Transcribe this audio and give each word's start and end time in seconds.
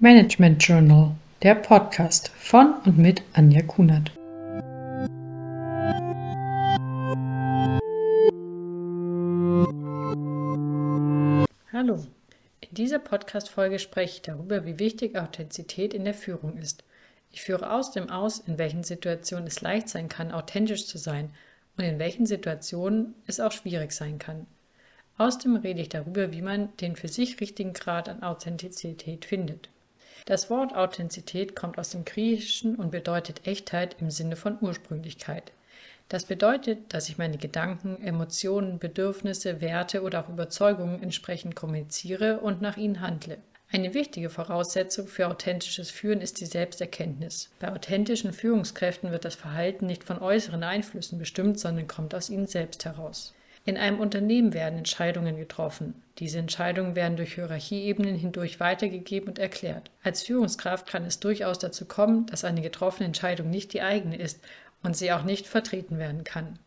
Management 0.00 0.62
Journal, 0.62 1.16
der 1.42 1.56
Podcast 1.56 2.28
von 2.28 2.74
und 2.84 2.98
mit 2.98 3.20
Anja 3.32 3.62
Kunert. 3.62 4.12
Hallo, 11.72 12.06
in 12.60 12.74
dieser 12.74 13.00
Podcast-Folge 13.00 13.80
spreche 13.80 14.14
ich 14.14 14.22
darüber, 14.22 14.64
wie 14.64 14.78
wichtig 14.78 15.18
Authentizität 15.18 15.92
in 15.92 16.04
der 16.04 16.14
Führung 16.14 16.56
ist. 16.58 16.84
Ich 17.32 17.42
führe 17.42 17.72
außerdem 17.72 18.08
aus, 18.08 18.38
in 18.38 18.56
welchen 18.56 18.84
Situationen 18.84 19.48
es 19.48 19.62
leicht 19.62 19.88
sein 19.88 20.08
kann, 20.08 20.30
authentisch 20.30 20.86
zu 20.86 20.96
sein 20.96 21.30
und 21.76 21.82
in 21.82 21.98
welchen 21.98 22.24
Situationen 22.24 23.16
es 23.26 23.40
auch 23.40 23.50
schwierig 23.50 23.90
sein 23.90 24.20
kann. 24.20 24.46
Außerdem 25.16 25.56
rede 25.56 25.80
ich 25.80 25.88
darüber, 25.88 26.30
wie 26.30 26.42
man 26.42 26.68
den 26.76 26.94
für 26.94 27.08
sich 27.08 27.40
richtigen 27.40 27.72
Grad 27.72 28.08
an 28.08 28.22
Authentizität 28.22 29.24
findet. 29.24 29.70
Das 30.28 30.50
Wort 30.50 30.76
Authentizität 30.76 31.56
kommt 31.56 31.78
aus 31.78 31.88
dem 31.88 32.04
Griechischen 32.04 32.76
und 32.76 32.90
bedeutet 32.90 33.46
Echtheit 33.46 33.96
im 33.98 34.10
Sinne 34.10 34.36
von 34.36 34.58
Ursprünglichkeit. 34.60 35.52
Das 36.10 36.26
bedeutet, 36.26 36.92
dass 36.92 37.08
ich 37.08 37.16
meine 37.16 37.38
Gedanken, 37.38 37.96
Emotionen, 38.02 38.78
Bedürfnisse, 38.78 39.62
Werte 39.62 40.02
oder 40.02 40.20
auch 40.20 40.28
Überzeugungen 40.28 41.02
entsprechend 41.02 41.56
kommuniziere 41.56 42.40
und 42.40 42.60
nach 42.60 42.76
ihnen 42.76 43.00
handle. 43.00 43.38
Eine 43.72 43.94
wichtige 43.94 44.28
Voraussetzung 44.28 45.06
für 45.06 45.28
authentisches 45.28 45.90
Führen 45.90 46.20
ist 46.20 46.42
die 46.42 46.46
Selbsterkenntnis. 46.46 47.48
Bei 47.58 47.72
authentischen 47.72 48.34
Führungskräften 48.34 49.10
wird 49.10 49.24
das 49.24 49.34
Verhalten 49.34 49.86
nicht 49.86 50.04
von 50.04 50.18
äußeren 50.18 50.62
Einflüssen 50.62 51.18
bestimmt, 51.18 51.58
sondern 51.58 51.88
kommt 51.88 52.14
aus 52.14 52.28
ihnen 52.28 52.46
selbst 52.46 52.84
heraus. 52.84 53.32
In 53.68 53.76
einem 53.76 54.00
Unternehmen 54.00 54.54
werden 54.54 54.78
Entscheidungen 54.78 55.36
getroffen. 55.36 56.02
Diese 56.20 56.38
Entscheidungen 56.38 56.96
werden 56.96 57.18
durch 57.18 57.34
Hierarchieebenen 57.34 58.14
hindurch 58.14 58.60
weitergegeben 58.60 59.28
und 59.28 59.38
erklärt. 59.38 59.90
Als 60.02 60.22
Führungskraft 60.22 60.86
kann 60.86 61.04
es 61.04 61.20
durchaus 61.20 61.58
dazu 61.58 61.84
kommen, 61.84 62.24
dass 62.24 62.46
eine 62.46 62.62
getroffene 62.62 63.04
Entscheidung 63.04 63.50
nicht 63.50 63.74
die 63.74 63.82
eigene 63.82 64.16
ist 64.16 64.42
und 64.82 64.96
sie 64.96 65.12
auch 65.12 65.22
nicht 65.22 65.46
vertreten 65.46 65.98
werden 65.98 66.24
kann. 66.24 66.58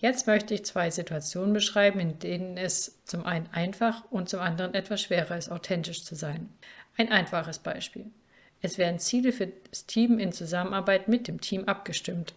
Jetzt 0.00 0.26
möchte 0.26 0.52
ich 0.52 0.66
zwei 0.66 0.90
Situationen 0.90 1.54
beschreiben, 1.54 1.98
in 1.98 2.18
denen 2.18 2.58
es 2.58 3.00
zum 3.06 3.24
einen 3.24 3.48
einfach 3.52 4.04
und 4.10 4.28
zum 4.28 4.40
anderen 4.40 4.74
etwas 4.74 5.00
schwerer 5.00 5.38
ist, 5.38 5.50
authentisch 5.50 6.04
zu 6.04 6.14
sein. 6.14 6.50
Ein 6.94 7.10
einfaches 7.10 7.60
Beispiel. 7.60 8.04
Es 8.60 8.76
werden 8.76 8.98
Ziele 8.98 9.32
für 9.32 9.46
das 9.70 9.86
Team 9.86 10.18
in 10.18 10.30
Zusammenarbeit 10.30 11.08
mit 11.08 11.26
dem 11.26 11.40
Team 11.40 11.64
abgestimmt. 11.64 12.34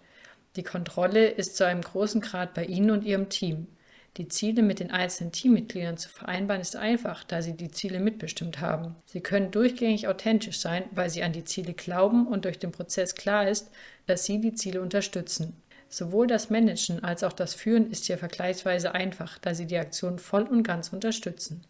Die 0.56 0.64
Kontrolle 0.64 1.28
ist 1.28 1.58
zu 1.58 1.66
einem 1.66 1.82
großen 1.82 2.22
Grad 2.22 2.54
bei 2.54 2.64
Ihnen 2.64 2.90
und 2.90 3.04
Ihrem 3.04 3.28
Team. 3.28 3.68
Die 4.18 4.28
Ziele 4.28 4.62
mit 4.62 4.80
den 4.80 4.92
einzelnen 4.92 5.32
Teammitgliedern 5.32 5.98
zu 5.98 6.08
vereinbaren 6.08 6.62
ist 6.62 6.76
einfach, 6.76 7.24
da 7.24 7.42
sie 7.42 7.58
die 7.58 7.72
Ziele 7.72 8.00
mitbestimmt 8.00 8.62
haben. 8.62 8.96
Sie 9.06 9.22
können 9.22 9.50
durchgängig 9.50 10.08
authentisch 10.08 10.60
sein, 10.60 10.84
weil 10.92 11.10
sie 11.10 11.24
an 11.24 11.34
die 11.34 11.46
Ziele 11.46 11.74
glauben 11.74 12.28
und 12.28 12.46
durch 12.46 12.60
den 12.60 12.72
Prozess 12.72 13.16
klar 13.16 13.48
ist, 13.48 13.72
dass 14.06 14.26
sie 14.26 14.40
die 14.40 14.54
Ziele 14.54 14.82
unterstützen. 14.82 15.56
Sowohl 15.90 16.28
das 16.28 16.52
Managen 16.52 17.04
als 17.04 17.24
auch 17.24 17.34
das 17.34 17.56
Führen 17.56 17.90
ist 17.90 18.06
hier 18.06 18.20
vergleichsweise 18.20 18.94
einfach, 18.94 19.40
da 19.40 19.56
sie 19.56 19.66
die 19.66 19.78
Aktion 19.78 20.20
voll 20.20 20.44
und 20.44 20.64
ganz 20.64 20.90
unterstützen. 20.90 21.64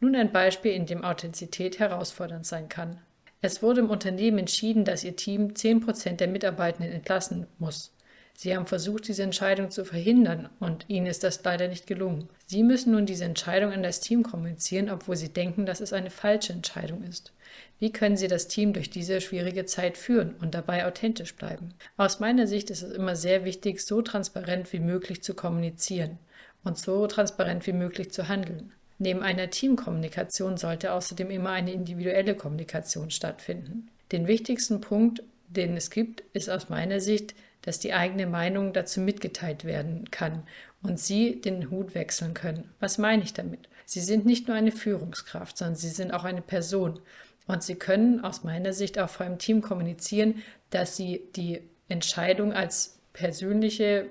Nun 0.00 0.16
ein 0.16 0.32
Beispiel, 0.32 0.72
in 0.72 0.86
dem 0.86 1.04
Authentizität 1.04 1.78
herausfordernd 1.78 2.46
sein 2.46 2.68
kann. 2.68 2.98
Es 3.42 3.62
wurde 3.62 3.80
im 3.80 3.90
Unternehmen 3.90 4.38
entschieden, 4.38 4.84
dass 4.84 5.04
ihr 5.04 5.16
Team 5.16 5.54
10% 5.54 6.16
der 6.16 6.28
Mitarbeitenden 6.28 6.92
entlassen 6.92 7.46
muss. 7.58 7.92
Sie 8.34 8.56
haben 8.56 8.66
versucht, 8.66 9.08
diese 9.08 9.22
Entscheidung 9.22 9.70
zu 9.70 9.84
verhindern 9.84 10.48
und 10.60 10.86
Ihnen 10.88 11.06
ist 11.06 11.24
das 11.24 11.42
leider 11.44 11.68
nicht 11.68 11.86
gelungen. 11.86 12.28
Sie 12.46 12.62
müssen 12.62 12.92
nun 12.92 13.04
diese 13.04 13.24
Entscheidung 13.24 13.72
an 13.72 13.82
das 13.82 14.00
Team 14.00 14.22
kommunizieren, 14.22 14.88
obwohl 14.88 15.16
Sie 15.16 15.32
denken, 15.32 15.66
dass 15.66 15.80
es 15.80 15.92
eine 15.92 16.10
falsche 16.10 16.52
Entscheidung 16.52 17.02
ist. 17.04 17.32
Wie 17.78 17.92
können 17.92 18.16
Sie 18.16 18.28
das 18.28 18.48
Team 18.48 18.72
durch 18.72 18.90
diese 18.90 19.20
schwierige 19.20 19.66
Zeit 19.66 19.96
führen 19.98 20.34
und 20.40 20.54
dabei 20.54 20.86
authentisch 20.86 21.34
bleiben? 21.34 21.74
Aus 21.96 22.20
meiner 22.20 22.46
Sicht 22.46 22.70
ist 22.70 22.82
es 22.82 22.92
immer 22.92 23.16
sehr 23.16 23.44
wichtig, 23.44 23.80
so 23.80 24.02
transparent 24.02 24.72
wie 24.72 24.80
möglich 24.80 25.22
zu 25.22 25.34
kommunizieren 25.34 26.18
und 26.64 26.78
so 26.78 27.06
transparent 27.06 27.66
wie 27.66 27.72
möglich 27.72 28.10
zu 28.10 28.28
handeln. 28.28 28.72
Neben 28.98 29.22
einer 29.22 29.48
Teamkommunikation 29.48 30.58
sollte 30.58 30.92
außerdem 30.92 31.30
immer 31.30 31.50
eine 31.50 31.72
individuelle 31.72 32.34
Kommunikation 32.34 33.10
stattfinden. 33.10 33.88
Den 34.12 34.26
wichtigsten 34.26 34.82
Punkt, 34.82 35.22
den 35.50 35.76
es 35.76 35.90
gibt, 35.90 36.22
ist 36.32 36.48
aus 36.48 36.68
meiner 36.68 37.00
Sicht, 37.00 37.34
dass 37.62 37.78
die 37.78 37.92
eigene 37.92 38.26
Meinung 38.26 38.72
dazu 38.72 39.00
mitgeteilt 39.00 39.64
werden 39.64 40.10
kann 40.10 40.44
und 40.82 40.98
Sie 40.98 41.40
den 41.40 41.70
Hut 41.70 41.94
wechseln 41.94 42.34
können. 42.34 42.70
Was 42.80 42.98
meine 42.98 43.22
ich 43.22 43.34
damit? 43.34 43.68
Sie 43.84 44.00
sind 44.00 44.24
nicht 44.24 44.48
nur 44.48 44.56
eine 44.56 44.72
Führungskraft, 44.72 45.58
sondern 45.58 45.76
Sie 45.76 45.88
sind 45.88 46.12
auch 46.12 46.24
eine 46.24 46.42
Person. 46.42 47.00
Und 47.46 47.62
Sie 47.62 47.74
können 47.74 48.24
aus 48.24 48.44
meiner 48.44 48.72
Sicht 48.72 48.98
auch 48.98 49.10
vor 49.10 49.26
einem 49.26 49.38
Team 49.38 49.60
kommunizieren, 49.60 50.42
dass 50.70 50.96
Sie 50.96 51.22
die 51.36 51.62
Entscheidung 51.88 52.52
als 52.52 52.98
persönliche 53.12 54.06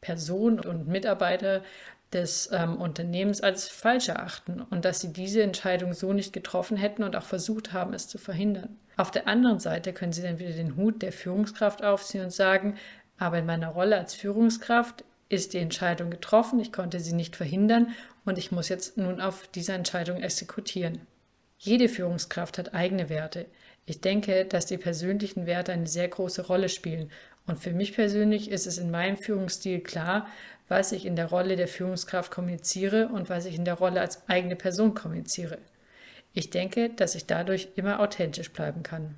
Person 0.00 0.60
und 0.60 0.86
Mitarbeiter 0.86 1.64
des 2.12 2.48
ähm, 2.52 2.76
Unternehmens 2.76 3.40
als 3.40 3.68
falsch 3.68 4.08
erachten 4.08 4.62
und 4.70 4.84
dass 4.84 5.00
sie 5.00 5.12
diese 5.12 5.42
Entscheidung 5.42 5.92
so 5.92 6.12
nicht 6.12 6.32
getroffen 6.32 6.76
hätten 6.76 7.02
und 7.02 7.16
auch 7.16 7.24
versucht 7.24 7.72
haben, 7.72 7.92
es 7.92 8.08
zu 8.08 8.18
verhindern. 8.18 8.78
Auf 8.96 9.10
der 9.10 9.28
anderen 9.28 9.60
Seite 9.60 9.92
können 9.92 10.12
sie 10.12 10.22
dann 10.22 10.38
wieder 10.38 10.52
den 10.52 10.76
Hut 10.76 11.02
der 11.02 11.12
Führungskraft 11.12 11.84
aufziehen 11.84 12.24
und 12.24 12.32
sagen, 12.32 12.76
aber 13.18 13.38
in 13.38 13.46
meiner 13.46 13.68
Rolle 13.68 13.98
als 13.98 14.14
Führungskraft 14.14 15.04
ist 15.28 15.52
die 15.52 15.58
Entscheidung 15.58 16.10
getroffen, 16.10 16.58
ich 16.60 16.72
konnte 16.72 17.00
sie 17.00 17.12
nicht 17.12 17.36
verhindern 17.36 17.94
und 18.24 18.38
ich 18.38 18.50
muss 18.52 18.68
jetzt 18.68 18.96
nun 18.96 19.20
auf 19.20 19.46
diese 19.48 19.74
Entscheidung 19.74 20.22
exekutieren. 20.22 21.00
Jede 21.58 21.88
Führungskraft 21.88 22.56
hat 22.56 22.74
eigene 22.74 23.08
Werte. 23.08 23.46
Ich 23.84 24.00
denke, 24.00 24.44
dass 24.44 24.66
die 24.66 24.78
persönlichen 24.78 25.46
Werte 25.46 25.72
eine 25.72 25.86
sehr 25.86 26.08
große 26.08 26.46
Rolle 26.46 26.68
spielen. 26.68 27.10
Und 27.48 27.58
für 27.58 27.72
mich 27.72 27.94
persönlich 27.94 28.50
ist 28.50 28.66
es 28.66 28.78
in 28.78 28.90
meinem 28.90 29.16
Führungsstil 29.16 29.80
klar, 29.80 30.28
was 30.68 30.92
ich 30.92 31.06
in 31.06 31.16
der 31.16 31.26
Rolle 31.26 31.56
der 31.56 31.66
Führungskraft 31.66 32.30
kommuniziere 32.30 33.08
und 33.08 33.30
was 33.30 33.46
ich 33.46 33.56
in 33.56 33.64
der 33.64 33.74
Rolle 33.74 34.02
als 34.02 34.28
eigene 34.28 34.54
Person 34.54 34.94
kommuniziere. 34.94 35.58
Ich 36.34 36.50
denke, 36.50 36.90
dass 36.90 37.14
ich 37.14 37.26
dadurch 37.26 37.70
immer 37.74 38.00
authentisch 38.00 38.52
bleiben 38.52 38.82
kann. 38.82 39.14